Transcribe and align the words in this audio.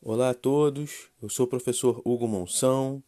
Olá 0.00 0.30
a 0.30 0.34
todos, 0.34 1.08
eu 1.20 1.28
sou 1.28 1.44
o 1.44 1.48
professor 1.48 2.00
Hugo 2.04 2.28
Monção 2.28 3.02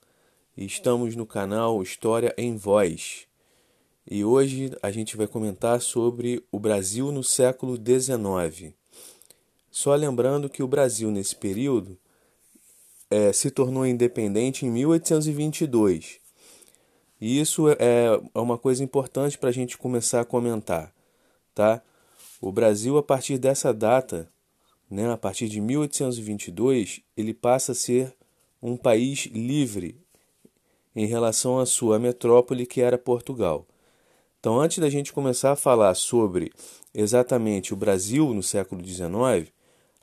e 0.56 0.66
estamos 0.66 1.14
no 1.14 1.24
canal 1.24 1.80
História 1.84 2.34
em 2.36 2.56
Voz. 2.56 3.28
E 4.10 4.24
hoje 4.24 4.76
a 4.82 4.90
gente 4.90 5.16
vai 5.16 5.28
comentar 5.28 5.80
sobre 5.80 6.44
o 6.50 6.58
Brasil 6.58 7.12
no 7.12 7.22
século 7.22 7.76
XIX. 7.76 8.74
Só 9.70 9.94
lembrando 9.94 10.50
que 10.50 10.64
o 10.64 10.66
Brasil 10.66 11.12
nesse 11.12 11.36
período 11.36 11.96
é, 13.08 13.32
se 13.32 13.52
tornou 13.52 13.86
independente 13.86 14.66
em 14.66 14.70
1822. 14.70 16.18
E 17.20 17.40
isso 17.40 17.68
é, 17.68 17.76
é 18.34 18.38
uma 18.38 18.58
coisa 18.58 18.82
importante 18.82 19.38
para 19.38 19.50
a 19.50 19.52
gente 19.52 19.78
começar 19.78 20.22
a 20.22 20.24
comentar, 20.24 20.92
tá? 21.54 21.80
O 22.40 22.50
Brasil, 22.50 22.98
a 22.98 23.02
partir 23.02 23.38
dessa 23.38 23.72
data, 23.72 24.28
né, 24.90 25.10
a 25.10 25.16
partir 25.16 25.48
de 25.48 25.60
1822, 25.60 27.00
ele 27.16 27.32
passa 27.32 27.72
a 27.72 27.74
ser 27.74 28.12
um 28.60 28.76
país 28.76 29.26
livre 29.26 29.96
em 30.94 31.06
relação 31.06 31.58
à 31.58 31.66
sua 31.66 31.98
metrópole, 31.98 32.66
que 32.66 32.80
era 32.80 32.98
Portugal. 32.98 33.66
Então, 34.40 34.58
antes 34.58 34.78
da 34.78 34.90
gente 34.90 35.12
começar 35.12 35.52
a 35.52 35.56
falar 35.56 35.94
sobre 35.94 36.52
exatamente 36.92 37.72
o 37.72 37.76
Brasil 37.76 38.34
no 38.34 38.42
século 38.42 38.84
XIX, 38.84 39.52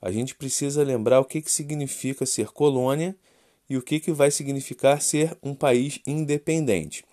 a 0.02 0.12
gente 0.12 0.36
precisa 0.36 0.84
lembrar 0.84 1.20
o 1.20 1.26
que, 1.26 1.42
que 1.42 1.52
significa 1.52 2.26
ser 2.26 2.52
colônia 2.52 3.16
e 3.70 3.76
o 3.76 3.82
que, 3.82 4.00
que 4.00 4.12
vai 4.12 4.32
significar 4.32 5.02
ser 5.02 5.36
um 5.44 5.54
país 5.54 6.00
independente. 6.08 7.04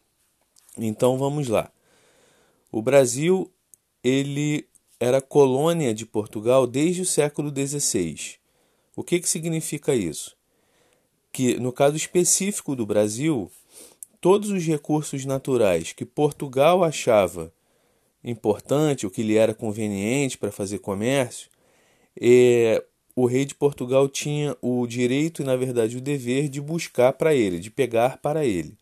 Então, 0.78 1.18
vamos 1.18 1.48
lá. 1.48 1.72
O 2.70 2.82
Brasil 2.82 3.50
ele 4.02 4.68
era 5.04 5.20
colônia 5.20 5.92
de 5.92 6.06
Portugal 6.06 6.66
desde 6.66 7.02
o 7.02 7.06
século 7.06 7.52
XVI. 7.54 8.36
O 8.96 9.04
que, 9.04 9.20
que 9.20 9.28
significa 9.28 9.94
isso? 9.94 10.34
Que, 11.30 11.58
no 11.60 11.72
caso 11.72 11.94
específico 11.94 12.74
do 12.74 12.86
Brasil, 12.86 13.50
todos 14.18 14.48
os 14.48 14.64
recursos 14.64 15.26
naturais 15.26 15.92
que 15.92 16.06
Portugal 16.06 16.82
achava 16.82 17.52
importante, 18.22 19.06
o 19.06 19.10
que 19.10 19.22
lhe 19.22 19.36
era 19.36 19.52
conveniente 19.52 20.38
para 20.38 20.50
fazer 20.50 20.78
comércio, 20.78 21.50
é, 22.18 22.82
o 23.14 23.26
rei 23.26 23.44
de 23.44 23.54
Portugal 23.54 24.08
tinha 24.08 24.56
o 24.62 24.86
direito 24.86 25.42
e, 25.42 25.44
na 25.44 25.54
verdade, 25.54 25.98
o 25.98 26.00
dever 26.00 26.48
de 26.48 26.62
buscar 26.62 27.12
para 27.12 27.34
ele, 27.34 27.58
de 27.58 27.70
pegar 27.70 28.16
para 28.22 28.46
ele. 28.46 28.74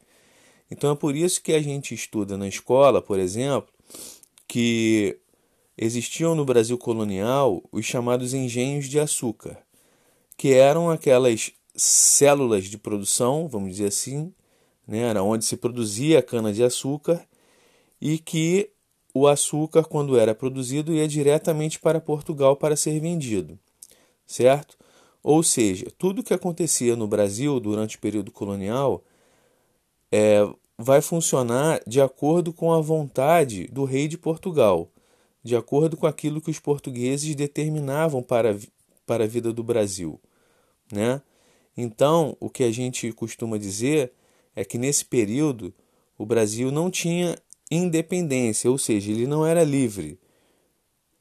Então 0.70 0.92
é 0.92 0.95
por 0.95 1.17
isso 1.17 1.42
que 1.42 1.53
a 1.53 1.61
gente 1.61 1.92
estuda 1.92 2.39
na 2.39 2.47
escola, 2.47 3.03
por 3.03 3.19
exemplo, 3.19 3.69
que 4.47 5.19
existiam 5.83 6.34
no 6.34 6.44
Brasil 6.44 6.78
colonial 6.78 7.62
os 7.72 7.84
chamados 7.84 8.33
engenhos 8.34 8.86
de 8.86 9.00
açúcar, 9.00 9.58
que 10.36 10.52
eram 10.52 10.91
aquelas 10.91 11.52
células 11.74 12.66
de 12.66 12.78
produção, 12.78 13.48
vamos 13.48 13.72
dizer 13.72 13.86
assim, 13.86 14.33
né, 14.86 14.98
era 14.98 15.22
onde 15.22 15.44
se 15.44 15.56
produzia 15.56 16.20
a 16.20 16.22
cana-de-açúcar 16.22 17.27
e 18.00 18.19
que 18.19 18.70
o 19.14 19.27
açúcar, 19.27 19.84
quando 19.84 20.19
era 20.19 20.34
produzido, 20.34 20.94
ia 20.94 21.06
diretamente 21.06 21.78
para 21.78 22.00
Portugal 22.00 22.56
para 22.56 22.77
ser 22.77 22.98
vendido, 23.00 23.58
certo? 24.27 24.77
Ou 25.22 25.42
seja, 25.42 25.86
tudo 25.98 26.22
que 26.22 26.33
acontecia 26.33 26.96
no 26.96 27.06
Brasil 27.06 27.61
durante 27.61 27.96
o 27.96 28.00
período 28.00 28.30
colonial 28.30 29.05
é, 30.11 30.48
vai 30.78 31.00
funcionar 31.00 31.80
de 31.86 32.00
acordo 32.00 32.52
com 32.52 32.72
a 32.72 32.80
vontade 32.80 33.67
do 33.69 33.84
rei 33.84 34.08
de 34.08 34.17
Portugal 34.17 34.89
de 35.43 35.57
acordo 35.57 35.97
com 35.97 36.07
aquilo 36.07 36.41
que 36.41 36.51
os 36.51 36.59
portugueses 36.59 37.35
determinavam 37.35 38.23
para, 38.23 38.59
para 39.07 39.25
a 39.25 39.27
vida 39.27 39.53
do 39.53 39.62
Brasil. 39.62 40.21
Né? 40.93 41.21
Então, 41.77 42.37
o 42.39 42.48
que 42.48 42.62
a 42.65 42.71
gente 42.71 43.11
costuma 43.12 43.59
dizer 43.59 44.13
é 44.55 44.65
que 44.65 44.79
nesse 44.79 45.05
período 45.05 45.75
o 46.17 46.27
Brasil 46.27 46.70
não 46.70 46.91
tinha 46.91 47.36
independência, 47.70 48.70
ou 48.70 48.79
seja, 48.79 49.11
ele 49.11 49.27
não 49.27 49.47
era 49.47 49.64
livre. 49.64 50.19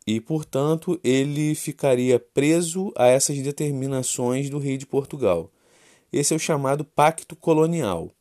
E, 0.06 0.20
portanto, 0.20 1.00
ele 1.04 1.56
ficaria 1.56 2.20
preso 2.20 2.92
a 2.96 3.08
essas 3.08 3.40
determinações 3.40 4.50
do 4.50 4.58
rei 4.58 4.78
de 4.78 4.86
Portugal. 4.86 5.50
Esse 6.12 6.34
é 6.34 6.36
o 6.36 6.40
chamado 6.40 6.84
Pacto 6.84 7.36
Colonial, 7.36 8.12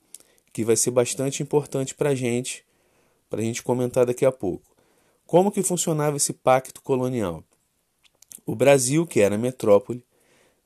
que 0.53 0.65
vai 0.65 0.77
ser 0.77 0.93
bastante 0.93 1.43
importante 1.43 1.95
para 1.95 2.11
a 2.11 2.15
gente, 2.15 2.65
para 3.29 3.41
a 3.41 3.45
gente 3.45 3.63
comentar 3.63 4.07
daqui 4.07 4.25
a 4.25 4.31
pouco. 4.31 4.70
Como 5.31 5.53
que 5.53 5.63
funcionava 5.63 6.17
esse 6.17 6.33
pacto 6.33 6.83
colonial? 6.83 7.45
O 8.45 8.57
Brasil, 8.57 9.07
que 9.07 9.21
era 9.21 9.39
metrópole, 9.39 10.05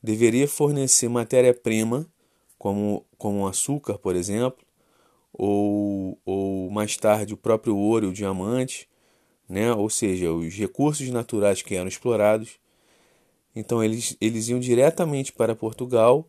deveria 0.02 0.48
fornecer 0.48 1.06
matéria-prima, 1.06 2.06
como, 2.56 3.04
como 3.18 3.46
açúcar, 3.46 3.98
por 3.98 4.16
exemplo, 4.16 4.64
ou, 5.30 6.18
ou 6.24 6.70
mais 6.70 6.96
tarde 6.96 7.34
o 7.34 7.36
próprio 7.36 7.76
ouro 7.76 8.08
o 8.08 8.12
diamante, 8.14 8.88
né? 9.46 9.70
ou 9.74 9.90
seja, 9.90 10.32
os 10.32 10.54
recursos 10.54 11.10
naturais 11.10 11.60
que 11.60 11.74
eram 11.74 11.88
explorados. 11.88 12.58
Então 13.54 13.84
eles, 13.84 14.16
eles 14.18 14.48
iam 14.48 14.58
diretamente 14.58 15.30
para 15.30 15.54
Portugal, 15.54 16.26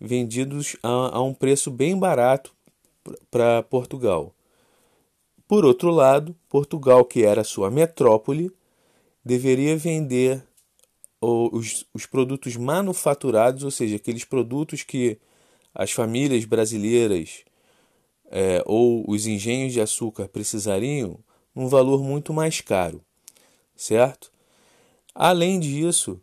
vendidos 0.00 0.76
a, 0.82 1.18
a 1.18 1.22
um 1.22 1.32
preço 1.32 1.70
bem 1.70 1.96
barato 1.96 2.52
para 3.30 3.62
Portugal. 3.62 4.34
Por 5.46 5.64
outro 5.64 5.90
lado, 5.90 6.34
Portugal, 6.48 7.04
que 7.04 7.24
era 7.24 7.44
sua 7.44 7.70
metrópole, 7.70 8.50
deveria 9.24 9.76
vender 9.76 10.42
os, 11.20 11.86
os 11.94 12.06
produtos 12.06 12.56
manufaturados, 12.56 13.62
ou 13.62 13.70
seja, 13.70 13.96
aqueles 13.96 14.24
produtos 14.24 14.82
que 14.82 15.18
as 15.74 15.92
famílias 15.92 16.44
brasileiras 16.44 17.44
é, 18.30 18.62
ou 18.66 19.04
os 19.08 19.26
engenhos 19.26 19.72
de 19.72 19.80
açúcar 19.80 20.28
precisariam, 20.28 21.18
um 21.54 21.68
valor 21.68 22.02
muito 22.02 22.32
mais 22.32 22.60
caro, 22.60 23.00
certo? 23.74 24.30
Além 25.14 25.58
disso, 25.58 26.20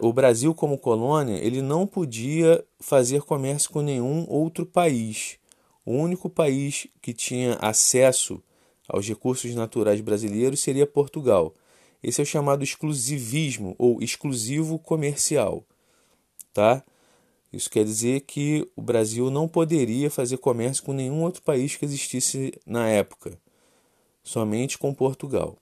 o 0.00 0.12
Brasil 0.12 0.54
como 0.54 0.78
colônia 0.78 1.36
ele 1.36 1.60
não 1.60 1.86
podia 1.86 2.64
fazer 2.80 3.22
comércio 3.22 3.70
com 3.70 3.82
nenhum 3.82 4.26
outro 4.28 4.64
país. 4.64 5.38
O 5.84 5.92
único 5.92 6.30
país 6.30 6.86
que 7.00 7.12
tinha 7.12 7.54
acesso 7.60 8.42
aos 8.88 9.06
recursos 9.08 9.54
naturais 9.54 10.00
brasileiros 10.00 10.60
seria 10.60 10.86
Portugal. 10.86 11.54
Esse 12.02 12.20
é 12.20 12.24
o 12.24 12.26
chamado 12.26 12.62
exclusivismo 12.62 13.74
ou 13.78 14.02
exclusivo 14.02 14.78
comercial, 14.78 15.64
tá? 16.52 16.84
Isso 17.52 17.68
quer 17.68 17.84
dizer 17.84 18.20
que 18.22 18.66
o 18.74 18.82
Brasil 18.82 19.30
não 19.30 19.46
poderia 19.46 20.10
fazer 20.10 20.38
comércio 20.38 20.82
com 20.82 20.92
nenhum 20.92 21.22
outro 21.22 21.42
país 21.42 21.76
que 21.76 21.84
existisse 21.84 22.52
na 22.66 22.88
época, 22.88 23.38
somente 24.22 24.78
com 24.78 24.94
Portugal. 24.94 25.56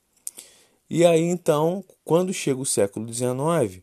E 0.89 1.05
aí 1.05 1.23
então, 1.23 1.85
quando 2.05 2.33
chega 2.33 2.61
o 2.61 2.67
século 2.67 3.13
XIX, 3.13 3.83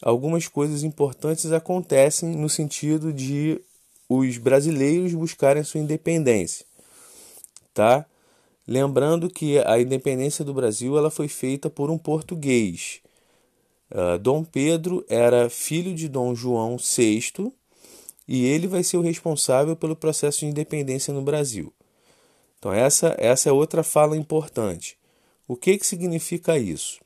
algumas 0.00 0.48
coisas 0.48 0.82
importantes 0.82 1.52
acontecem 1.52 2.30
no 2.30 2.48
sentido 2.48 3.12
de 3.12 3.60
os 4.08 4.38
brasileiros 4.38 5.14
buscarem 5.14 5.64
sua 5.64 5.80
independência, 5.80 6.66
tá? 7.72 8.06
Lembrando 8.66 9.28
que 9.28 9.58
a 9.58 9.80
independência 9.80 10.44
do 10.44 10.54
Brasil 10.54 10.96
ela 10.96 11.10
foi 11.10 11.28
feita 11.28 11.68
por 11.68 11.90
um 11.90 11.98
português. 11.98 13.00
Uh, 13.90 14.18
Dom 14.18 14.44
Pedro 14.44 15.04
era 15.08 15.50
filho 15.50 15.94
de 15.94 16.08
Dom 16.08 16.34
João 16.34 16.76
VI 16.76 17.52
e 18.26 18.46
ele 18.46 18.66
vai 18.66 18.82
ser 18.82 18.96
o 18.96 19.02
responsável 19.02 19.76
pelo 19.76 19.96
processo 19.96 20.40
de 20.40 20.46
independência 20.46 21.12
no 21.12 21.22
Brasil. 21.22 21.72
Então 22.58 22.72
essa, 22.72 23.14
essa 23.18 23.48
é 23.48 23.52
outra 23.52 23.82
fala 23.82 24.16
importante. 24.16 24.96
O 25.48 25.56
que, 25.56 25.76
que 25.76 25.86
significa 25.86 26.56
isso? 26.56 27.00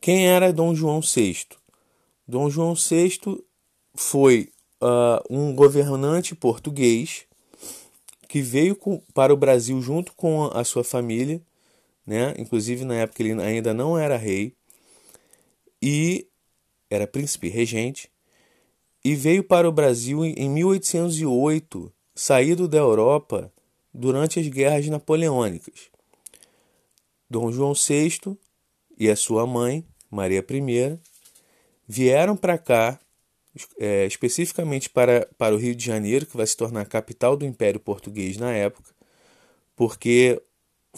Quem 0.00 0.26
era 0.26 0.52
Dom 0.52 0.74
João 0.74 1.00
VI? 1.00 1.46
Dom 2.26 2.48
João 2.48 2.74
VI 2.74 3.20
foi 3.94 4.50
uh, 4.82 5.22
um 5.30 5.54
governante 5.54 6.34
português 6.34 7.26
que 8.28 8.42
veio 8.42 8.76
com, 8.76 9.00
para 9.14 9.32
o 9.32 9.36
Brasil 9.36 9.80
junto 9.80 10.12
com 10.12 10.44
a, 10.44 10.60
a 10.60 10.64
sua 10.64 10.84
família, 10.84 11.40
né? 12.06 12.34
Inclusive 12.38 12.84
na 12.84 12.94
época 12.94 13.22
ele 13.22 13.40
ainda 13.42 13.72
não 13.72 13.98
era 13.98 14.16
rei 14.16 14.54
e 15.80 16.26
era 16.90 17.06
príncipe 17.06 17.48
regente 17.48 18.10
e 19.04 19.14
veio 19.14 19.44
para 19.44 19.68
o 19.68 19.72
Brasil 19.72 20.24
em 20.24 20.48
1808, 20.50 21.92
saído 22.14 22.68
da 22.68 22.78
Europa 22.78 23.52
durante 23.92 24.40
as 24.40 24.48
guerras 24.48 24.86
napoleônicas. 24.88 25.90
Dom 27.30 27.52
João 27.52 27.74
VI 27.74 28.36
e 28.98 29.08
a 29.08 29.16
sua 29.16 29.46
mãe, 29.46 29.86
Maria 30.10 30.44
I, 30.50 30.98
vieram 31.86 32.36
para 32.36 32.58
cá 32.58 32.98
é, 33.78 34.06
especificamente 34.06 34.90
para, 34.90 35.28
para 35.36 35.54
o 35.54 35.58
Rio 35.58 35.74
de 35.74 35.84
Janeiro, 35.84 36.26
que 36.26 36.36
vai 36.36 36.46
se 36.46 36.56
tornar 36.56 36.82
a 36.82 36.86
capital 36.86 37.36
do 37.36 37.44
Império 37.44 37.80
Português 37.80 38.36
na 38.36 38.52
época, 38.52 38.90
porque 39.74 40.40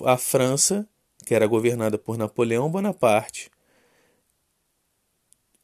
a 0.05 0.17
França, 0.17 0.88
que 1.26 1.35
era 1.35 1.47
governada 1.47 1.99
por 1.99 2.17
Napoleão 2.17 2.70
Bonaparte, 2.70 3.50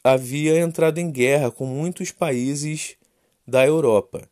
havia 0.05 0.61
entrado 0.61 0.99
em 0.99 1.11
guerra 1.11 1.51
com 1.51 1.67
muitos 1.67 2.13
países 2.13 2.97
da 3.47 3.67
Europa. 3.67 4.29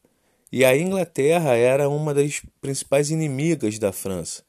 E 0.53 0.65
a 0.65 0.77
Inglaterra 0.77 1.57
era 1.57 1.89
uma 1.89 2.15
das 2.15 2.43
principais 2.61 3.11
inimigas 3.11 3.79
da 3.79 3.93
França. 3.93 4.45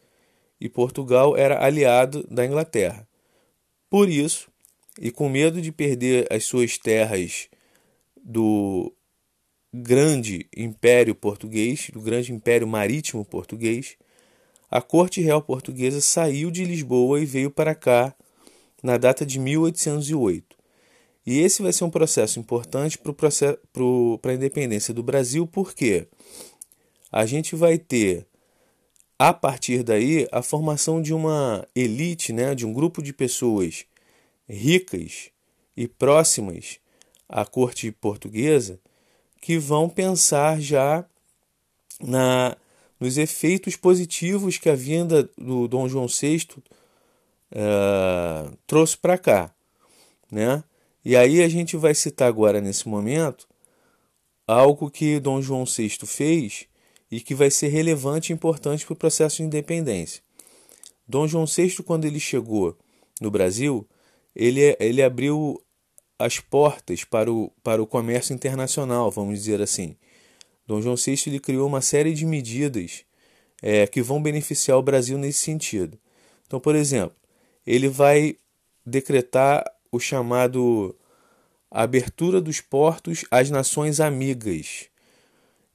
E 0.61 0.69
Portugal 0.69 1.35
era 1.35 1.65
aliado 1.65 2.25
da 2.29 2.45
Inglaterra. 2.45 3.07
Por 3.89 4.07
isso, 4.07 4.49
e 4.99 5.09
com 5.09 5.27
medo 5.27 5.61
de 5.61 5.71
perder 5.71 6.27
as 6.31 6.43
suas 6.45 6.77
terras 6.77 7.49
do 8.25 8.91
grande 9.71 10.49
império 10.57 11.13
português, 11.13 11.91
do 11.93 12.01
grande 12.01 12.33
império 12.33 12.67
marítimo 12.67 13.23
português, 13.23 13.95
a 14.71 14.81
corte 14.81 15.21
real 15.21 15.43
portuguesa 15.43 16.01
saiu 16.01 16.49
de 16.49 16.65
Lisboa 16.65 17.21
e 17.21 17.25
veio 17.25 17.51
para 17.51 17.75
cá 17.75 18.15
na 18.81 18.97
data 18.97 19.23
de 19.23 19.39
1808. 19.39 20.55
E 21.25 21.39
esse 21.39 21.61
vai 21.61 21.71
ser 21.71 21.83
um 21.83 21.89
processo 21.89 22.39
importante 22.39 22.97
para 22.97 24.31
a 24.31 24.35
independência 24.35 24.93
do 24.93 25.03
Brasil, 25.03 25.45
porque 25.45 26.07
a 27.11 27.25
gente 27.25 27.55
vai 27.55 27.77
ter, 27.77 28.27
a 29.17 29.33
partir 29.33 29.83
daí, 29.83 30.27
a 30.31 30.41
formação 30.41 31.01
de 31.01 31.13
uma 31.13 31.67
elite, 31.75 32.33
né, 32.33 32.53
de 32.53 32.65
um 32.65 32.73
grupo 32.73 33.01
de 33.01 33.13
pessoas 33.13 33.85
ricas 34.47 35.31
e 35.75 35.87
próximas 35.87 36.79
à 37.35 37.43
corte 37.43 37.91
portuguesa, 37.91 38.79
que 39.41 39.57
vão 39.57 39.89
pensar 39.89 40.61
já 40.61 41.03
na, 41.99 42.55
nos 42.97 43.17
efeitos 43.17 43.75
positivos 43.75 44.57
que 44.57 44.69
a 44.69 44.75
vinda 44.75 45.29
do 45.37 45.67
Dom 45.67 45.89
João 45.89 46.07
VI 46.07 46.47
uh, 46.55 46.63
eh, 47.51 48.51
trouxe 48.65 48.95
para 48.95 49.17
cá, 49.17 49.53
né? 50.31 50.63
E 51.03 51.13
aí 51.17 51.43
a 51.43 51.49
gente 51.49 51.75
vai 51.75 51.93
citar 51.93 52.29
agora 52.29 52.61
nesse 52.61 52.87
momento 52.87 53.45
algo 54.47 54.89
que 54.89 55.19
Dom 55.19 55.41
João 55.41 55.65
VI 55.65 55.89
fez 56.05 56.67
e 57.11 57.19
que 57.19 57.35
vai 57.35 57.51
ser 57.51 57.67
relevante 57.67 58.31
e 58.31 58.33
importante 58.33 58.85
para 58.85 58.93
o 58.93 58.95
processo 58.95 59.37
de 59.37 59.43
independência. 59.43 60.23
Dom 61.05 61.27
João 61.27 61.45
VI, 61.45 61.83
quando 61.83 62.05
ele 62.05 62.19
chegou 62.19 62.77
no 63.19 63.29
Brasil, 63.29 63.85
ele, 64.33 64.77
ele 64.79 65.03
abriu 65.03 65.61
as 66.17 66.39
portas 66.39 67.03
para 67.03 67.31
o, 67.31 67.51
para 67.63 67.81
o 67.81 67.87
comércio 67.87 68.33
internacional, 68.33 69.11
vamos 69.11 69.39
dizer 69.39 69.61
assim. 69.61 69.95
Dom 70.65 70.81
João 70.81 70.95
VI 70.95 71.23
ele 71.27 71.39
criou 71.39 71.67
uma 71.67 71.81
série 71.81 72.13
de 72.13 72.25
medidas 72.25 73.05
é, 73.61 73.85
que 73.85 74.01
vão 74.01 74.21
beneficiar 74.21 74.77
o 74.77 74.83
Brasil 74.83 75.17
nesse 75.17 75.39
sentido. 75.39 75.97
Então, 76.47 76.59
por 76.59 76.75
exemplo, 76.75 77.15
ele 77.65 77.87
vai 77.87 78.37
decretar 78.85 79.63
o 79.91 79.99
chamado 79.99 80.95
abertura 81.69 82.39
dos 82.39 82.61
portos 82.61 83.25
às 83.29 83.49
nações 83.49 83.99
amigas. 83.99 84.85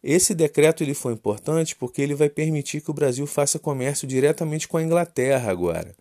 Esse 0.02 0.34
decreto 0.34 0.82
ele 0.82 0.94
foi 0.94 1.12
importante 1.12 1.76
porque 1.76 2.00
ele 2.00 2.14
vai 2.14 2.30
permitir 2.30 2.80
que 2.80 2.90
o 2.90 2.94
Brasil 2.94 3.26
faça 3.26 3.58
comércio 3.58 4.08
diretamente 4.08 4.66
com 4.66 4.78
a 4.78 4.82
Inglaterra 4.82 5.50
agora. 5.50 5.94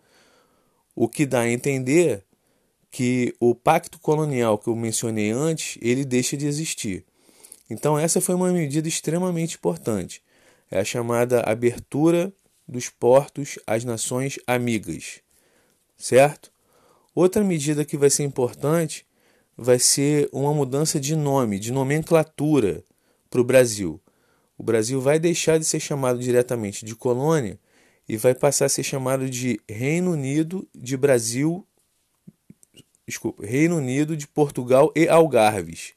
O 0.94 1.08
que 1.08 1.26
dá 1.26 1.40
a 1.40 1.50
entender 1.50 2.24
que 2.90 3.34
o 3.38 3.54
pacto 3.54 3.98
colonial 4.00 4.58
que 4.58 4.68
eu 4.68 4.76
mencionei 4.76 5.30
antes, 5.30 5.78
ele 5.80 6.04
deixa 6.04 6.36
de 6.36 6.46
existir. 6.46 7.04
Então 7.68 7.98
essa 7.98 8.20
foi 8.20 8.34
uma 8.34 8.50
medida 8.52 8.88
extremamente 8.88 9.56
importante. 9.56 10.22
É 10.70 10.80
a 10.80 10.84
chamada 10.84 11.40
abertura 11.40 12.32
dos 12.66 12.88
portos 12.88 13.58
às 13.66 13.84
nações 13.84 14.38
amigas. 14.46 15.20
Certo? 15.96 16.50
Outra 17.14 17.44
medida 17.44 17.84
que 17.84 17.96
vai 17.96 18.10
ser 18.10 18.24
importante 18.24 19.06
vai 19.56 19.78
ser 19.78 20.28
uma 20.32 20.54
mudança 20.54 20.98
de 20.98 21.14
nome, 21.14 21.58
de 21.58 21.72
nomenclatura 21.72 22.82
para 23.28 23.40
o 23.40 23.44
Brasil. 23.44 24.00
O 24.56 24.62
Brasil 24.62 25.00
vai 25.00 25.18
deixar 25.18 25.58
de 25.58 25.64
ser 25.64 25.80
chamado 25.80 26.18
diretamente 26.18 26.84
de 26.84 26.94
colônia 26.94 27.58
e 28.08 28.16
vai 28.16 28.34
passar 28.34 28.66
a 28.66 28.68
ser 28.68 28.82
chamado 28.82 29.28
de 29.28 29.60
Reino 29.68 30.12
Unido 30.12 30.68
de 30.74 30.96
Brasil, 30.96 31.66
desculpa, 33.10 33.44
Reino 33.44 33.76
Unido 33.76 34.16
de 34.16 34.26
Portugal 34.26 34.90
e 34.96 35.08
Algarves. 35.08 35.92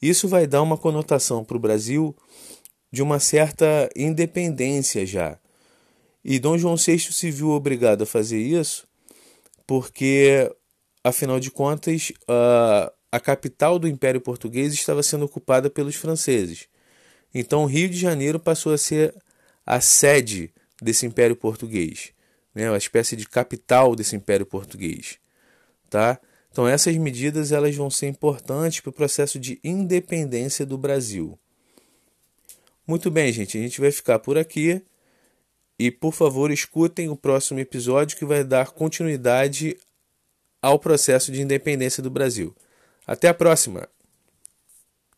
Isso 0.00 0.28
vai 0.28 0.46
dar 0.46 0.62
uma 0.62 0.76
conotação 0.76 1.44
para 1.44 1.56
o 1.56 1.60
Brasil 1.60 2.14
de 2.90 3.02
uma 3.02 3.18
certa 3.18 3.88
independência 3.96 5.06
já. 5.06 5.38
E 6.24 6.38
Dom 6.38 6.58
João 6.58 6.76
VI 6.76 6.98
se 6.98 7.30
viu 7.30 7.50
obrigado 7.50 8.02
a 8.02 8.06
fazer 8.06 8.38
isso 8.38 8.86
porque, 9.66 10.54
afinal 11.02 11.40
de 11.40 11.50
contas, 11.50 12.12
a, 12.28 12.92
a 13.10 13.20
capital 13.20 13.78
do 13.78 13.88
Império 13.88 14.20
Português 14.20 14.74
estava 14.74 15.02
sendo 15.02 15.24
ocupada 15.24 15.70
pelos 15.70 15.94
franceses. 15.94 16.68
Então, 17.34 17.64
Rio 17.64 17.88
de 17.88 17.96
Janeiro 17.96 18.38
passou 18.38 18.72
a 18.72 18.78
ser 18.78 19.14
a 19.64 19.80
sede 19.80 20.52
desse 20.80 21.06
Império 21.06 21.36
Português, 21.36 22.12
né? 22.54 22.68
uma 22.68 22.76
espécie 22.76 23.16
de 23.16 23.26
capital 23.26 23.96
desse 23.96 24.16
Império 24.16 24.44
Português. 24.44 25.18
Tá? 25.88 26.20
Então, 26.52 26.68
essas 26.68 26.94
medidas 26.98 27.50
elas 27.50 27.74
vão 27.74 27.88
ser 27.88 28.08
importantes 28.08 28.80
para 28.80 28.90
o 28.90 28.92
processo 28.92 29.40
de 29.40 29.58
independência 29.64 30.66
do 30.66 30.76
Brasil. 30.76 31.38
Muito 32.86 33.10
bem, 33.10 33.32
gente, 33.32 33.56
a 33.56 33.60
gente 33.60 33.80
vai 33.80 33.90
ficar 33.90 34.18
por 34.18 34.36
aqui. 34.36 34.82
E 35.78 35.90
por 35.90 36.12
favor, 36.12 36.50
escutem 36.50 37.08
o 37.08 37.16
próximo 37.16 37.58
episódio 37.58 38.18
que 38.18 38.24
vai 38.26 38.44
dar 38.44 38.70
continuidade 38.70 39.78
ao 40.60 40.78
processo 40.78 41.32
de 41.32 41.40
independência 41.40 42.02
do 42.02 42.10
Brasil. 42.10 42.54
Até 43.06 43.28
a 43.28 43.34
próxima! 43.34 43.88